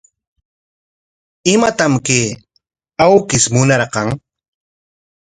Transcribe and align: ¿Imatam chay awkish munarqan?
¿Imatam 1.53 1.93
chay 2.05 2.25
awkish 3.03 3.47
munarqan? 3.53 4.07